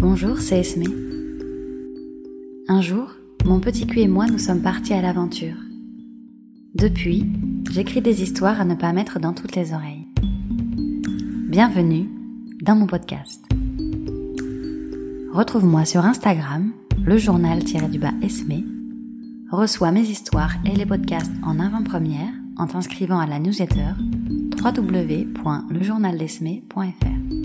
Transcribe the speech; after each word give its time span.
Bonjour, 0.00 0.38
c'est 0.38 0.60
Esme. 0.60 0.84
Un 2.68 2.80
jour, 2.80 3.10
mon 3.44 3.58
petit 3.58 3.84
cul 3.84 3.98
et 3.98 4.06
moi 4.06 4.26
nous 4.26 4.38
sommes 4.38 4.62
partis 4.62 4.94
à 4.94 5.02
l'aventure. 5.02 5.56
Depuis, 6.72 7.26
j'écris 7.68 8.00
des 8.00 8.22
histoires 8.22 8.60
à 8.60 8.64
ne 8.64 8.76
pas 8.76 8.92
mettre 8.92 9.18
dans 9.18 9.32
toutes 9.32 9.56
les 9.56 9.72
oreilles. 9.72 10.06
Bienvenue 11.48 12.08
dans 12.62 12.76
mon 12.76 12.86
podcast. 12.86 13.44
Retrouve-moi 15.32 15.84
sur 15.84 16.04
Instagram, 16.04 16.70
le 17.04 17.18
journal-du-bas 17.18 18.12
Esme. 18.22 18.62
Reçois 19.50 19.90
mes 19.90 20.02
histoires 20.02 20.54
et 20.64 20.76
les 20.76 20.86
podcasts 20.86 21.34
en 21.42 21.58
avant-première 21.58 22.34
en 22.56 22.68
t'inscrivant 22.68 23.18
à 23.18 23.26
la 23.26 23.40
newsletter 23.40 23.94
www.lejournaldesme.fr. 24.62 27.37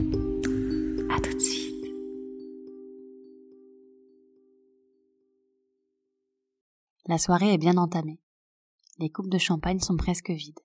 La 7.05 7.17
soirée 7.17 7.53
est 7.53 7.57
bien 7.57 7.77
entamée. 7.77 8.21
Les 8.97 9.09
coupes 9.09 9.29
de 9.29 9.37
champagne 9.37 9.79
sont 9.79 9.97
presque 9.97 10.29
vides. 10.29 10.59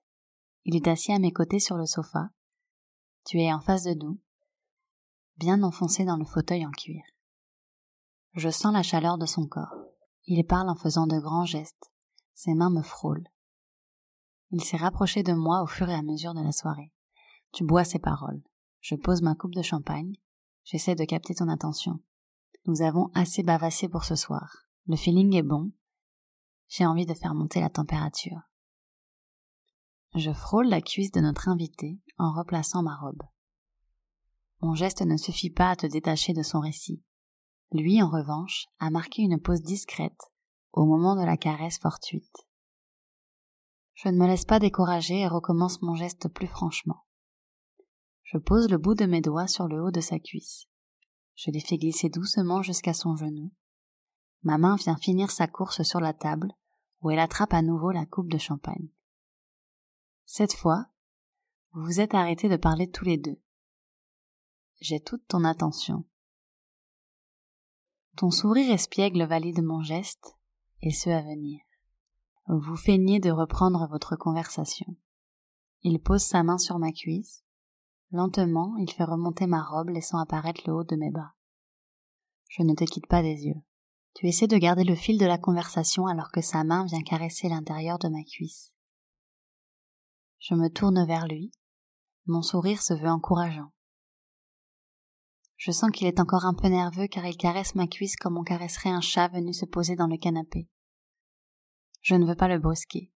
Il 0.63 0.75
est 0.75 0.87
assis 0.87 1.11
à 1.11 1.19
mes 1.19 1.33
côtés 1.33 1.59
sur 1.59 1.75
le 1.75 1.85
sofa. 1.85 2.29
Tu 3.25 3.41
es 3.41 3.51
en 3.51 3.59
face 3.59 3.83
de 3.83 3.93
nous, 3.93 4.19
bien 5.37 5.63
enfoncé 5.63 6.05
dans 6.05 6.15
le 6.15 6.25
fauteuil 6.25 6.65
en 6.65 6.71
cuir. 6.71 7.03
Je 8.33 8.49
sens 8.49 8.73
la 8.73 8.83
chaleur 8.83 9.17
de 9.17 9.25
son 9.25 9.47
corps. 9.47 9.75
Il 10.25 10.45
parle 10.45 10.69
en 10.69 10.75
faisant 10.75 11.07
de 11.07 11.19
grands 11.19 11.45
gestes. 11.45 11.91
Ses 12.33 12.53
mains 12.53 12.69
me 12.69 12.83
frôlent. 12.83 13.27
Il 14.51 14.63
s'est 14.63 14.77
rapproché 14.77 15.23
de 15.23 15.33
moi 15.33 15.61
au 15.61 15.67
fur 15.67 15.89
et 15.89 15.93
à 15.93 16.01
mesure 16.01 16.33
de 16.33 16.41
la 16.41 16.51
soirée. 16.51 16.93
Tu 17.51 17.65
bois 17.65 17.83
ses 17.83 17.99
paroles. 17.99 18.41
Je 18.79 18.95
pose 18.95 19.21
ma 19.21 19.35
coupe 19.35 19.55
de 19.55 19.61
champagne. 19.61 20.13
J'essaie 20.63 20.95
de 20.95 21.03
capter 21.03 21.35
ton 21.35 21.49
attention. 21.49 21.99
Nous 22.65 22.81
avons 22.81 23.11
assez 23.13 23.43
bavassé 23.43 23.89
pour 23.89 24.05
ce 24.05 24.15
soir. 24.15 24.65
Le 24.87 24.95
feeling 24.95 25.35
est 25.35 25.43
bon. 25.43 25.71
J'ai 26.69 26.85
envie 26.85 27.05
de 27.05 27.13
faire 27.13 27.33
monter 27.33 27.59
la 27.61 27.69
température. 27.69 28.39
Je 30.15 30.31
frôle 30.31 30.67
la 30.67 30.81
cuisse 30.81 31.11
de 31.11 31.19
notre 31.19 31.49
invité 31.49 31.99
en 32.17 32.31
replaçant 32.31 32.83
ma 32.83 32.95
robe. 32.95 33.21
Mon 34.61 34.75
geste 34.75 35.01
ne 35.01 35.17
suffit 35.17 35.49
pas 35.49 35.71
à 35.71 35.75
te 35.75 35.87
détacher 35.87 36.33
de 36.33 36.43
son 36.43 36.59
récit. 36.59 37.03
Lui, 37.71 38.01
en 38.01 38.09
revanche, 38.09 38.65
a 38.79 38.89
marqué 38.89 39.21
une 39.23 39.39
pause 39.39 39.61
discrète 39.61 40.31
au 40.71 40.85
moment 40.85 41.15
de 41.15 41.25
la 41.25 41.37
caresse 41.37 41.79
fortuite. 41.79 42.47
Je 43.93 44.09
ne 44.09 44.17
me 44.17 44.27
laisse 44.27 44.45
pas 44.45 44.59
décourager 44.59 45.19
et 45.21 45.27
recommence 45.27 45.81
mon 45.81 45.95
geste 45.95 46.29
plus 46.29 46.47
franchement. 46.47 47.05
Je 48.23 48.37
pose 48.37 48.69
le 48.69 48.77
bout 48.77 48.95
de 48.95 49.05
mes 49.05 49.21
doigts 49.21 49.47
sur 49.47 49.67
le 49.67 49.81
haut 49.81 49.91
de 49.91 50.01
sa 50.01 50.19
cuisse. 50.19 50.67
Je 51.35 51.51
les 51.51 51.59
fais 51.59 51.77
glisser 51.77 52.09
doucement 52.09 52.61
jusqu'à 52.61 52.93
son 52.93 53.15
genou. 53.15 53.51
Ma 54.43 54.57
main 54.57 54.75
vient 54.75 54.97
finir 54.97 55.31
sa 55.31 55.47
course 55.47 55.83
sur 55.83 55.99
la 55.99 56.13
table, 56.13 56.53
où 57.01 57.11
elle 57.11 57.19
attrape 57.19 57.53
à 57.53 57.61
nouveau 57.61 57.91
la 57.91 58.05
coupe 58.05 58.29
de 58.29 58.37
champagne. 58.37 58.89
Cette 60.25 60.53
fois, 60.53 60.87
vous 61.71 61.81
vous 61.85 61.99
êtes 61.99 62.13
arrêtés 62.13 62.49
de 62.49 62.57
parler 62.57 62.89
tous 62.89 63.05
les 63.05 63.17
deux. 63.17 63.39
J'ai 64.81 64.99
toute 64.99 65.27
ton 65.27 65.43
attention. 65.43 66.05
Ton 68.15 68.31
sourire 68.31 68.71
espiègle 68.71 69.23
valide 69.23 69.63
mon 69.63 69.81
geste 69.81 70.35
et 70.81 70.91
ceux 70.91 71.11
à 71.11 71.21
venir. 71.21 71.61
Vous 72.47 72.75
feignez 72.75 73.19
de 73.19 73.29
reprendre 73.29 73.87
votre 73.89 74.15
conversation. 74.15 74.95
Il 75.81 75.99
pose 75.99 76.23
sa 76.23 76.43
main 76.43 76.57
sur 76.57 76.79
ma 76.79 76.91
cuisse. 76.91 77.43
Lentement, 78.11 78.75
il 78.77 78.91
fait 78.91 79.03
remonter 79.03 79.45
ma 79.45 79.61
robe, 79.61 79.89
laissant 79.89 80.17
apparaître 80.17 80.61
le 80.65 80.73
haut 80.73 80.83
de 80.83 80.95
mes 80.95 81.11
bas. 81.11 81.33
Je 82.49 82.63
ne 82.63 82.73
te 82.73 82.83
quitte 82.83 83.07
pas 83.07 83.21
des 83.21 83.45
yeux. 83.45 83.61
Tu 84.15 84.27
essaies 84.27 84.47
de 84.47 84.57
garder 84.57 84.83
le 84.83 84.95
fil 84.95 85.17
de 85.17 85.25
la 85.25 85.37
conversation 85.37 86.07
alors 86.07 86.31
que 86.31 86.41
sa 86.41 86.63
main 86.63 86.85
vient 86.85 87.01
caresser 87.01 87.47
l'intérieur 87.47 87.99
de 87.99 88.09
ma 88.09 88.23
cuisse. 88.23 88.73
Je 90.39 90.55
me 90.55 90.69
tourne 90.69 91.05
vers 91.05 91.27
lui. 91.27 91.51
Mon 92.25 92.41
sourire 92.41 92.81
se 92.81 92.93
veut 92.93 93.09
encourageant. 93.09 93.71
Je 95.57 95.71
sens 95.71 95.91
qu'il 95.91 96.07
est 96.07 96.21
encore 96.21 96.45
un 96.45 96.53
peu 96.53 96.69
nerveux 96.69 97.07
car 97.07 97.25
il 97.25 97.35
caresse 97.35 97.75
ma 97.75 97.87
cuisse 97.87 98.15
comme 98.15 98.37
on 98.37 98.43
caresserait 98.43 98.89
un 98.89 99.01
chat 99.01 99.27
venu 99.27 99.53
se 99.53 99.65
poser 99.65 99.95
dans 99.95 100.07
le 100.07 100.17
canapé. 100.17 100.69
Je 102.01 102.15
ne 102.15 102.25
veux 102.25 102.35
pas 102.35 102.47
le 102.47 102.59
brusquer. 102.59 103.11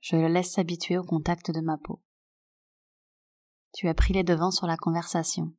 Je 0.00 0.16
le 0.16 0.28
laisse 0.28 0.52
s'habituer 0.52 0.96
au 0.96 1.04
contact 1.04 1.50
de 1.50 1.60
ma 1.60 1.76
peau. 1.76 2.02
Tu 3.74 3.88
as 3.88 3.94
pris 3.94 4.14
les 4.14 4.24
devants 4.24 4.50
sur 4.50 4.66
la 4.66 4.78
conversation. 4.78 5.54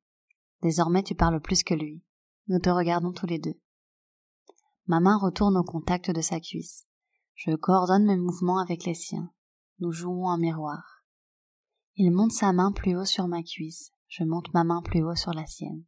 Désormais 0.62 1.04
tu 1.04 1.14
parles 1.14 1.40
plus 1.40 1.64
que 1.64 1.76
lui. 1.76 2.04
Nous 2.48 2.60
te 2.60 2.70
regardons 2.70 3.14
tous 3.14 3.28
les 3.28 3.38
deux. 3.38 3.60
Ma 4.90 5.00
main 5.00 5.20
retourne 5.20 5.56
au 5.56 5.64
contact 5.64 6.10
de 6.10 6.20
sa 6.20 6.40
cuisse. 6.40 6.88
Je 7.36 7.56
coordonne 7.56 8.08
mes 8.08 8.18
mouvements 8.18 8.58
avec 8.58 8.86
les 8.86 8.96
siens. 8.96 9.32
Nous 9.78 9.92
jouons 9.92 10.26
en 10.26 10.40
miroir. 10.40 11.04
Il 11.96 12.10
monte 12.10 12.32
sa 12.32 12.54
main 12.54 12.72
plus 12.72 12.98
haut 12.98 13.06
sur 13.06 13.28
ma 13.28 13.44
cuisse. 13.44 13.94
Je 14.08 14.24
monte 14.24 14.52
ma 14.56 14.64
main 14.64 14.82
plus 14.82 15.04
haut 15.04 15.16
sur 15.16 15.32
la 15.32 15.46
sienne. 15.46 15.86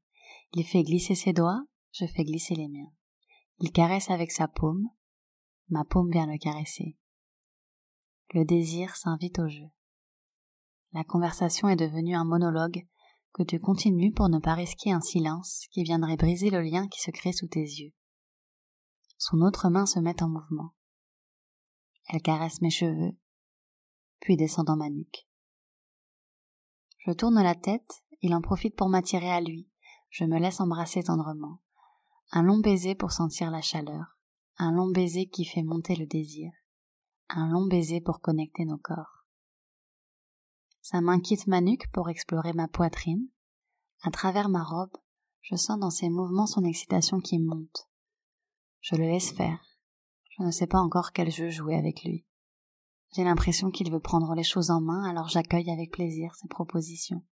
Il 0.53 0.63
fait 0.63 0.84
glisser 0.84 1.16
ses 1.16 1.34
doigts. 1.34 1.66
Je 1.91 2.06
fais 2.06 2.23
glisser 2.23 2.53
les 2.53 2.67
miens. 2.67 2.91
Il 3.57 3.72
caresse 3.72 4.12
avec 4.12 4.31
sa 4.31 4.47
paume. 4.47 4.88
Ma 5.69 5.83
paume 5.83 6.12
vient 6.12 6.28
le 6.28 6.38
caresser. 6.38 6.95
Le 8.35 8.45
désir 8.45 8.95
s'invite 8.95 9.39
au 9.39 9.47
jeu. 9.47 9.68
La 10.94 11.03
conversation 11.03 11.69
est 11.69 11.75
devenue 11.75 12.13
un 12.13 12.23
monologue 12.23 12.85
que 13.33 13.41
tu 13.41 13.59
continues 13.59 14.12
pour 14.12 14.29
ne 14.29 14.38
pas 14.38 14.53
risquer 14.53 14.91
un 14.91 15.01
silence 15.01 15.66
qui 15.72 15.81
viendrait 15.81 16.18
briser 16.18 16.51
le 16.51 16.62
lien 16.62 16.88
qui 16.88 17.01
se 17.01 17.09
crée 17.09 17.33
sous 17.33 17.47
tes 17.47 17.63
yeux. 17.63 17.94
Son 19.23 19.41
autre 19.41 19.69
main 19.69 19.85
se 19.85 19.99
met 19.99 20.23
en 20.23 20.29
mouvement. 20.29 20.73
Elle 22.07 22.23
caresse 22.23 22.59
mes 22.59 22.71
cheveux, 22.71 23.15
puis 24.19 24.35
descend 24.35 24.65
dans 24.65 24.75
ma 24.75 24.89
nuque. 24.89 25.27
Je 27.05 27.11
tourne 27.11 27.39
la 27.39 27.53
tête, 27.53 28.03
il 28.23 28.33
en 28.33 28.41
profite 28.41 28.75
pour 28.75 28.89
m'attirer 28.89 29.29
à 29.29 29.39
lui, 29.39 29.69
je 30.09 30.23
me 30.23 30.39
laisse 30.39 30.59
embrasser 30.59 31.03
tendrement. 31.03 31.61
Un 32.31 32.41
long 32.41 32.57
baiser 32.57 32.95
pour 32.95 33.11
sentir 33.11 33.51
la 33.51 33.61
chaleur, 33.61 34.17
un 34.57 34.71
long 34.71 34.89
baiser 34.89 35.27
qui 35.27 35.45
fait 35.45 35.61
monter 35.61 35.95
le 35.95 36.07
désir, 36.07 36.51
un 37.29 37.47
long 37.47 37.67
baiser 37.67 38.01
pour 38.01 38.21
connecter 38.21 38.65
nos 38.65 38.79
corps. 38.79 39.27
Sa 40.81 40.99
main 40.99 41.19
quitte 41.19 41.45
ma 41.45 41.61
nuque 41.61 41.91
pour 41.91 42.09
explorer 42.09 42.53
ma 42.53 42.67
poitrine. 42.67 43.27
À 44.01 44.09
travers 44.09 44.49
ma 44.49 44.63
robe, 44.63 44.97
je 45.41 45.55
sens 45.55 45.77
dans 45.77 45.91
ses 45.91 46.09
mouvements 46.09 46.47
son 46.47 46.63
excitation 46.63 47.19
qui 47.19 47.38
monte. 47.38 47.91
Je 48.81 48.96
le 48.96 49.03
laisse 49.03 49.31
faire. 49.31 49.59
Je 50.38 50.44
ne 50.44 50.52
sais 50.52 50.68
pas 50.68 50.80
encore 50.80 51.12
quel 51.12 51.31
jeu 51.31 51.50
jouer 51.50 51.75
avec 51.75 52.03
lui. 52.03 52.25
J'ai 53.14 53.24
l'impression 53.24 53.69
qu'il 53.72 53.92
veut 53.92 54.00
prendre 54.00 54.34
les 54.34 54.44
choses 54.44 54.72
en 54.72 54.81
main, 54.81 55.03
alors 55.03 55.28
j'accueille 55.28 55.69
avec 55.69 55.92
plaisir 55.92 56.34
ses 56.36 56.47
propositions. 56.47 57.24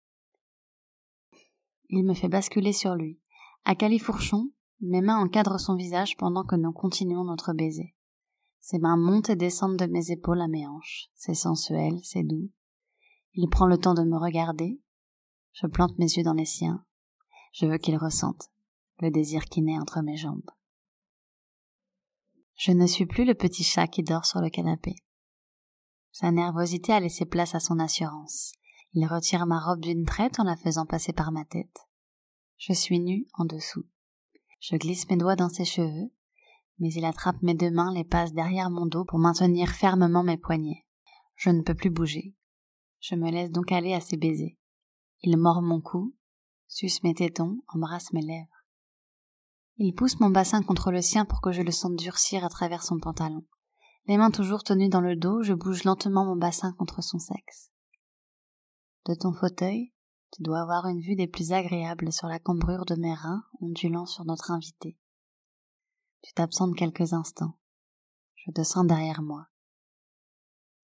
Il 1.89 2.05
me 2.05 2.15
fait 2.15 2.29
basculer 2.29 2.73
sur 2.73 2.95
lui. 2.95 3.21
À 3.65 3.75
califourchon, 3.75 4.51
mes 4.81 5.01
mains 5.01 5.19
encadrent 5.19 5.61
son 5.61 5.75
visage 5.75 6.17
pendant 6.17 6.45
que 6.45 6.57
nous 6.57 6.73
continuons 6.73 7.25
notre 7.25 7.53
baiser. 7.53 7.95
Ses 8.61 8.79
mains 8.79 8.97
montent 8.97 9.31
et 9.31 9.37
descendent 9.37 9.79
de 9.79 9.87
mes 9.87 10.11
épaules 10.11 10.43
à 10.43 10.49
mes 10.49 10.67
hanches. 10.67 11.09
C'est 11.15 11.35
sensuel, 11.35 11.99
c'est 12.03 12.25
doux. 12.25 12.51
Il 13.33 13.49
prend 13.49 13.67
le 13.67 13.79
temps 13.79 13.95
de 13.95 14.03
me 14.03 14.19
regarder. 14.19 14.83
Je 15.53 15.67
plante 15.67 15.99
mes 15.99 16.13
yeux 16.13 16.25
dans 16.25 16.35
les 16.35 16.45
siens. 16.45 16.85
Je 17.53 17.67
veux 17.67 17.79
qu'il 17.79 17.97
ressente 17.97 18.51
le 19.01 19.11
désir 19.11 19.45
qui 19.45 19.63
naît 19.63 19.79
entre 19.79 20.03
mes 20.03 20.17
jambes. 20.17 20.51
Je 22.59 22.73
ne 22.73 22.89
suis 22.89 23.07
plus 23.07 23.25
le 23.25 23.35
petit 23.35 23.63
chat 23.63 23.87
qui 23.87 24.03
dort 24.03 24.25
sur 24.25 24.41
le 24.41 24.51
canapé. 24.51 24.97
Sa 26.11 26.33
nervosité 26.33 26.93
a 26.93 26.99
laissé 26.99 27.25
place 27.25 27.55
à 27.55 27.61
son 27.61 27.79
assurance. 27.79 28.53
Il 28.95 29.07
retire 29.07 29.47
ma 29.47 29.61
robe 29.61 29.81
d'une 29.81 30.05
traite 30.05 30.41
en 30.41 30.43
la 30.43 30.57
faisant 30.57 30.85
passer 30.85 31.13
par 31.13 31.31
ma 31.31 31.45
tête. 31.45 31.87
Je 32.57 32.73
suis 32.73 32.99
nue 32.99 33.29
en 33.35 33.45
dessous. 33.45 33.85
Je 34.59 34.75
glisse 34.75 35.09
mes 35.09 35.17
doigts 35.17 35.37
dans 35.37 35.49
ses 35.49 35.65
cheveux, 35.65 36.11
mais 36.81 36.93
il 36.93 37.05
attrape 37.05 37.41
mes 37.43 37.55
deux 37.55 37.71
mains, 37.71 37.95
les 37.95 38.03
passe 38.03 38.33
derrière 38.33 38.71
mon 38.71 38.87
dos 38.87 39.05
pour 39.05 39.21
maintenir 39.21 39.69
fermement 39.69 40.25
mes 40.25 40.37
poignets. 40.37 40.85
Je 41.37 41.51
ne 41.51 41.63
peux 41.63 41.77
plus 41.77 41.91
bouger. 41.91 42.35
Je 43.01 43.15
me 43.15 43.31
laisse 43.31 43.53
donc 43.53 43.71
aller 43.71 43.95
à 43.95 44.01
ses 44.01 44.17
baisers. 44.17 44.59
Il 45.23 45.37
mord 45.37 45.63
mon 45.63 45.81
cou, 45.81 46.13
suce 46.67 47.05
mes 47.05 47.15
tétons, 47.15 47.61
embrasse 47.69 48.13
mes 48.13 48.23
lèvres. 48.23 48.58
Il 49.81 49.95
pousse 49.95 50.19
mon 50.19 50.31
bassin 50.31 50.65
contre 50.65 50.91
le 50.91 51.01
sien 51.01 51.25
pour 51.25 51.41
que 51.41 51.53
je 51.53 51.63
le 51.63 51.71
sente 51.71 51.95
durcir 51.95 52.45
à 52.45 52.49
travers 52.49 52.83
son 52.83 52.99
pantalon. 52.99 53.47
Les 54.07 54.17
mains 54.17 54.33
toujours 54.33 54.65
tenues 54.65 54.89
dans 54.89 55.01
le 55.01 55.15
dos, 55.15 55.45
je 55.45 55.55
bouge 55.55 55.85
lentement 55.85 56.25
mon 56.25 56.35
bassin 56.35 56.73
contre 56.73 57.01
son 57.01 57.21
sexe. 57.21 57.71
De 59.07 59.15
ton 59.15 59.33
fauteuil, 59.33 59.93
tu 60.33 60.43
dois 60.43 60.63
avoir 60.63 60.87
une 60.87 61.01
vue 61.01 61.15
des 61.15 61.29
plus 61.29 61.53
agréables 61.53 62.13
sur 62.13 62.27
la 62.27 62.41
cambrure 62.41 62.87
de 62.87 62.97
mes 62.97 63.15
reins 63.15 63.45
ondulant 63.61 64.05
sur 64.05 64.25
notre 64.25 64.51
invité. 64.51 64.99
Tu 66.23 66.33
t'absentes 66.33 66.75
quelques 66.75 67.13
instants. 67.13 67.57
Je 68.35 68.51
te 68.51 68.65
sens 68.65 68.85
derrière 68.85 69.23
moi. 69.23 69.47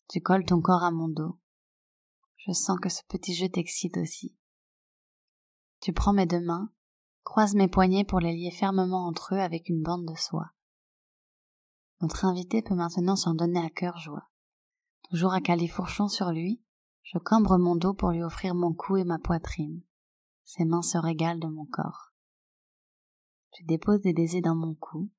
Tu 0.08 0.20
colles 0.20 0.46
ton 0.46 0.60
corps 0.60 0.84
à 0.84 0.92
mon 0.92 1.08
dos. 1.08 1.40
Je 2.36 2.52
sens 2.52 2.78
que 2.78 2.88
ce 2.88 3.02
petit 3.08 3.34
jeu 3.34 3.48
t'excite 3.48 3.96
aussi. 3.96 4.36
Tu 5.80 5.92
prends 5.92 6.12
mes 6.12 6.26
deux 6.26 6.40
mains, 6.40 6.70
croise 7.24 7.54
mes 7.54 7.68
poignets 7.68 8.04
pour 8.04 8.20
les 8.20 8.32
lier 8.32 8.50
fermement 8.50 9.06
entre 9.06 9.34
eux 9.34 9.40
avec 9.40 9.68
une 9.68 9.82
bande 9.82 10.06
de 10.06 10.14
soie. 10.14 10.52
Notre 12.00 12.24
invité 12.24 12.62
peut 12.62 12.74
maintenant 12.74 13.16
s'en 13.16 13.34
donner 13.34 13.64
à 13.64 13.70
cœur 13.70 13.98
joie. 13.98 14.28
Toujours 15.10 15.32
à 15.32 15.40
califourchon 15.40 16.08
sur 16.08 16.30
lui, 16.30 16.62
je 17.02 17.18
cambre 17.18 17.58
mon 17.58 17.76
dos 17.76 17.94
pour 17.94 18.10
lui 18.10 18.22
offrir 18.22 18.54
mon 18.54 18.72
cou 18.72 18.96
et 18.96 19.04
ma 19.04 19.18
poitrine. 19.18 19.82
Ses 20.44 20.64
mains 20.64 20.82
se 20.82 20.98
régalent 20.98 21.40
de 21.40 21.48
mon 21.48 21.66
corps. 21.66 22.12
Tu 23.52 23.64
déposes 23.64 24.00
des 24.00 24.12
baisers 24.12 24.42
dans 24.42 24.56
mon 24.56 24.74
cou, 24.74 25.10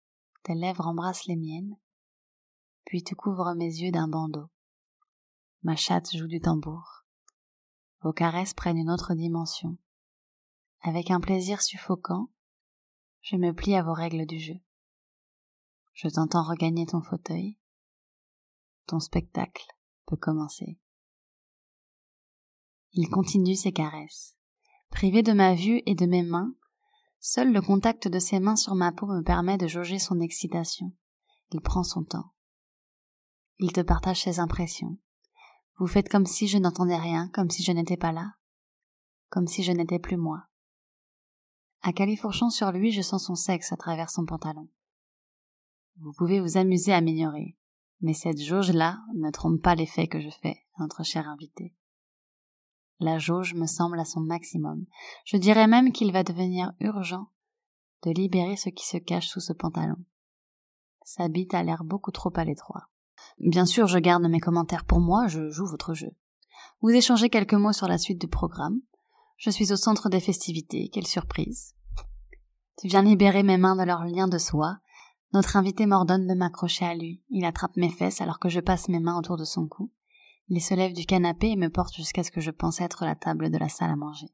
tes 0.43 0.55
lèvres 0.55 0.87
embrassent 0.87 1.25
les 1.25 1.35
miennes, 1.35 1.75
puis 2.85 3.03
tu 3.03 3.15
couvres 3.15 3.55
mes 3.55 3.65
yeux 3.65 3.91
d'un 3.91 4.07
bandeau. 4.07 4.49
Ma 5.63 5.75
chatte 5.75 6.15
joue 6.15 6.27
du 6.27 6.39
tambour. 6.39 7.05
Vos 8.01 8.13
caresses 8.13 8.53
prennent 8.53 8.77
une 8.77 8.91
autre 8.91 9.15
dimension. 9.15 9.77
Avec 10.87 11.09
un 11.09 11.19
plaisir 11.19 11.63
suffocant, 11.63 12.29
je 13.21 13.37
me 13.37 13.53
plie 13.53 13.73
à 13.73 13.81
vos 13.81 13.95
règles 13.95 14.27
du 14.27 14.39
jeu. 14.39 14.59
Je 15.93 16.07
t'entends 16.09 16.43
regagner 16.43 16.85
ton 16.85 17.01
fauteuil. 17.01 17.57
Ton 18.85 18.99
spectacle 18.99 19.65
peut 20.05 20.15
commencer. 20.15 20.77
Il 22.91 23.09
continue 23.09 23.55
ses 23.55 23.71
caresses. 23.71 24.37
Privé 24.91 25.23
de 25.23 25.33
ma 25.33 25.55
vue 25.55 25.81
et 25.87 25.95
de 25.95 26.05
mes 26.05 26.21
mains, 26.21 26.53
seul 27.19 27.51
le 27.51 27.63
contact 27.63 28.07
de 28.07 28.19
ses 28.19 28.39
mains 28.39 28.55
sur 28.55 28.75
ma 28.75 28.91
peau 28.91 29.07
me 29.07 29.23
permet 29.23 29.57
de 29.57 29.65
jauger 29.65 29.97
son 29.97 30.19
excitation. 30.19 30.93
Il 31.49 31.61
prend 31.61 31.83
son 31.83 32.03
temps. 32.03 32.35
Il 33.57 33.73
te 33.73 33.81
partage 33.81 34.21
ses 34.21 34.39
impressions. 34.39 34.99
Vous 35.79 35.88
faites 35.88 36.09
comme 36.09 36.27
si 36.27 36.47
je 36.47 36.59
n'entendais 36.59 36.99
rien, 36.99 37.27
comme 37.29 37.49
si 37.49 37.63
je 37.63 37.71
n'étais 37.71 37.97
pas 37.97 38.11
là, 38.11 38.35
comme 39.29 39.47
si 39.47 39.63
je 39.63 39.71
n'étais 39.71 39.97
plus 39.97 40.17
moi. 40.17 40.47
À 41.87 41.93
califourchon 41.93 42.49
sur 42.49 42.71
lui, 42.71 42.91
je 42.91 43.03
sens 43.03 43.25
son 43.25 43.35
sexe 43.35 43.71
à 43.71 43.77
travers 43.77 44.09
son 44.09 44.25
pantalon. 44.25 44.67
Vous 45.97 46.13
pouvez 46.17 46.39
vous 46.39 46.57
amuser 46.57 46.91
à 46.91 46.99
m'ignorer, 46.99 47.55
mais 48.01 48.15
cette 48.15 48.41
jauge-là 48.41 48.97
ne 49.13 49.29
trompe 49.29 49.61
pas 49.61 49.75
l'effet 49.75 50.07
que 50.07 50.19
je 50.19 50.31
fais, 50.41 50.65
notre 50.79 51.03
cher 51.03 51.27
invité. 51.29 51.75
La 52.99 53.19
jauge 53.19 53.53
me 53.53 53.67
semble 53.67 53.99
à 53.99 54.05
son 54.05 54.19
maximum. 54.19 54.87
Je 55.25 55.37
dirais 55.37 55.67
même 55.67 55.91
qu'il 55.91 56.11
va 56.11 56.23
devenir 56.23 56.73
urgent 56.79 57.27
de 58.03 58.09
libérer 58.09 58.55
ce 58.55 58.69
qui 58.69 58.88
se 58.88 58.97
cache 58.97 59.27
sous 59.27 59.39
ce 59.39 59.53
pantalon. 59.53 60.03
Sa 61.03 61.27
bite 61.27 61.53
a 61.53 61.61
l'air 61.61 61.83
beaucoup 61.83 62.11
trop 62.11 62.31
à 62.35 62.45
l'étroit. 62.45 62.89
Bien 63.38 63.67
sûr, 63.67 63.85
je 63.85 63.99
garde 63.99 64.27
mes 64.27 64.39
commentaires 64.39 64.85
pour 64.85 65.01
moi, 65.01 65.27
je 65.27 65.51
joue 65.51 65.67
votre 65.67 65.93
jeu. 65.93 66.15
Vous 66.81 66.89
échangez 66.89 67.29
quelques 67.29 67.53
mots 67.53 67.73
sur 67.73 67.88
la 67.88 67.99
suite 67.99 68.19
du 68.19 68.27
programme. 68.27 68.81
Je 69.38 69.51
suis 69.51 69.71
au 69.71 69.77
centre 69.77 70.09
des 70.09 70.19
festivités, 70.19 70.89
quelle 70.91 71.05
surprise. 71.05 71.75
Tu 72.77 72.88
viens 72.88 73.04
libérer 73.04 73.44
mes 73.44 73.57
mains 73.57 73.75
de 73.75 73.83
leur 73.83 74.04
lien 74.06 74.27
de 74.27 74.38
soie. 74.38 74.80
Notre 75.33 75.56
invité 75.56 75.86
m'ordonne 75.86 76.27
de 76.27 76.33
m'accrocher 76.33 76.86
à 76.86 76.95
lui. 76.95 77.24
Il 77.30 77.45
attrape 77.45 77.75
mes 77.77 77.89
fesses 77.89 78.22
alors 78.22 78.39
que 78.39 78.50
je 78.50 78.60
passe 78.60 78.89
mes 78.89 79.00
mains 79.00 79.18
autour 79.18 79.38
de 79.38 79.45
son 79.45 79.68
cou. 79.68 79.92
Il 80.48 80.62
se 80.62 80.74
lève 80.74 80.94
du 80.94 81.06
canapé 81.06 81.50
et 81.51 81.56
me 81.56 81.69
porte 81.69 81.95
jusqu'à 81.95 82.24
ce 82.24 82.31
que 82.31 82.42
je 82.42 82.51
pense 82.51 82.81
être 82.81 83.06
la 83.06 83.16
table 83.16 83.50
de 83.50 83.57
la 83.57 83.69
salle 83.69 83.92
à 83.92 83.95
manger. 83.95 84.33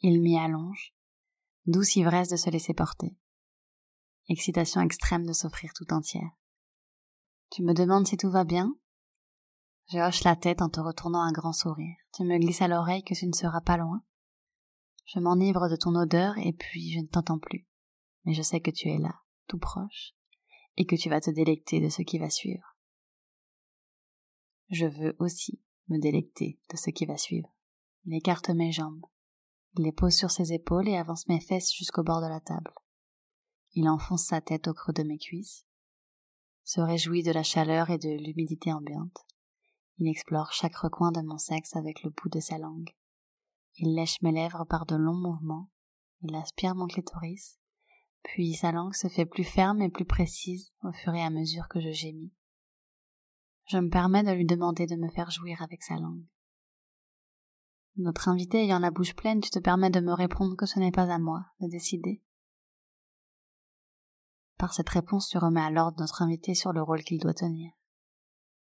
Il 0.00 0.22
m'y 0.22 0.38
allonge. 0.38 0.94
Douce 1.66 1.96
ivresse 1.96 2.28
de 2.28 2.36
se 2.36 2.50
laisser 2.50 2.74
porter. 2.74 3.16
Excitation 4.28 4.80
extrême 4.80 5.26
de 5.26 5.32
s'offrir 5.32 5.72
tout 5.74 5.92
entière. 5.92 6.30
Tu 7.50 7.62
me 7.62 7.74
demandes 7.74 8.06
si 8.06 8.16
tout 8.16 8.30
va 8.30 8.44
bien? 8.44 8.74
Je 9.88 9.98
hoche 9.98 10.24
la 10.24 10.34
tête 10.34 10.62
en 10.62 10.68
te 10.68 10.80
retournant 10.80 11.22
un 11.22 11.32
grand 11.32 11.52
sourire. 11.52 11.96
Tu 12.12 12.24
me 12.24 12.38
glisses 12.38 12.62
à 12.62 12.68
l'oreille 12.68 13.04
que 13.04 13.14
tu 13.14 13.26
ne 13.26 13.32
seras 13.32 13.60
pas 13.60 13.76
loin. 13.76 14.02
Je 15.06 15.20
m'enivre 15.20 15.68
de 15.68 15.76
ton 15.76 15.94
odeur 15.94 16.36
et 16.38 16.52
puis 16.52 16.92
je 16.92 17.00
ne 17.00 17.06
t'entends 17.06 17.38
plus. 17.38 17.66
Mais 18.24 18.34
je 18.34 18.42
sais 18.42 18.60
que 18.60 18.70
tu 18.70 18.88
es 18.88 18.98
là, 18.98 19.14
tout 19.46 19.58
proche, 19.58 20.14
et 20.76 20.84
que 20.84 20.96
tu 20.96 21.08
vas 21.08 21.20
te 21.20 21.30
délecter 21.30 21.80
de 21.80 21.88
ce 21.88 22.02
qui 22.02 22.18
va 22.18 22.28
suivre. 22.28 22.76
Je 24.68 24.86
veux 24.86 25.16
aussi 25.18 25.62
me 25.88 25.98
délecter 25.98 26.60
de 26.70 26.76
ce 26.76 26.90
qui 26.90 27.06
va 27.06 27.16
suivre. 27.16 27.48
Il 28.04 28.14
écarte 28.14 28.50
mes 28.50 28.72
jambes. 28.72 29.06
Il 29.76 29.84
les 29.84 29.92
pose 29.92 30.14
sur 30.14 30.30
ses 30.30 30.52
épaules 30.52 30.88
et 30.88 30.96
avance 30.96 31.28
mes 31.28 31.40
fesses 31.40 31.72
jusqu'au 31.72 32.02
bord 32.02 32.20
de 32.20 32.28
la 32.28 32.40
table. 32.40 32.72
Il 33.74 33.88
enfonce 33.88 34.26
sa 34.26 34.40
tête 34.40 34.68
au 34.68 34.74
creux 34.74 34.92
de 34.92 35.02
mes 35.02 35.18
cuisses 35.18 35.66
se 36.66 36.80
réjouit 36.80 37.22
de 37.22 37.30
la 37.30 37.44
chaleur 37.44 37.90
et 37.90 37.98
de 37.98 38.08
l'humidité 38.08 38.72
ambiante. 38.72 39.24
Il 39.98 40.08
explore 40.08 40.52
chaque 40.52 40.74
recoin 40.74 41.12
de 41.12 41.20
mon 41.20 41.38
sexe 41.38 41.76
avec 41.76 42.02
le 42.02 42.10
bout 42.10 42.28
de 42.28 42.40
sa 42.40 42.58
langue. 42.58 42.90
Il 43.78 43.94
lèche 43.94 44.22
mes 44.22 44.32
lèvres 44.32 44.64
par 44.64 44.86
de 44.86 44.96
longs 44.96 45.16
mouvements. 45.16 45.70
Il 46.22 46.34
aspire 46.34 46.74
mon 46.74 46.86
clitoris. 46.86 47.58
Puis 48.22 48.54
sa 48.54 48.72
langue 48.72 48.94
se 48.94 49.08
fait 49.08 49.26
plus 49.26 49.44
ferme 49.44 49.82
et 49.82 49.90
plus 49.90 50.06
précise 50.06 50.72
au 50.82 50.92
fur 50.92 51.14
et 51.14 51.22
à 51.22 51.30
mesure 51.30 51.68
que 51.68 51.80
je 51.80 51.92
gémis. 51.92 52.32
Je 53.68 53.78
me 53.78 53.90
permets 53.90 54.22
de 54.22 54.32
lui 54.32 54.46
demander 54.46 54.86
de 54.86 54.96
me 54.96 55.10
faire 55.10 55.30
jouir 55.30 55.60
avec 55.62 55.82
sa 55.82 55.96
langue. 55.96 56.24
Notre 57.96 58.28
invité 58.28 58.62
ayant 58.62 58.78
la 58.78 58.90
bouche 58.90 59.14
pleine, 59.14 59.40
tu 59.40 59.50
te 59.50 59.58
permets 59.58 59.90
de 59.90 60.00
me 60.00 60.12
répondre 60.12 60.56
que 60.56 60.66
ce 60.66 60.78
n'est 60.78 60.92
pas 60.92 61.12
à 61.12 61.18
moi 61.18 61.44
de 61.60 61.68
décider. 61.68 62.22
Par 64.58 64.72
cette 64.72 64.88
réponse, 64.88 65.28
tu 65.28 65.38
remets 65.38 65.62
à 65.62 65.70
l'ordre 65.70 66.00
notre 66.00 66.22
invité 66.22 66.54
sur 66.54 66.72
le 66.72 66.82
rôle 66.82 67.02
qu'il 67.02 67.20
doit 67.20 67.34
tenir. 67.34 67.72